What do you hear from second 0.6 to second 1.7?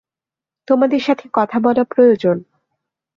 তোমাদের সাথে কথা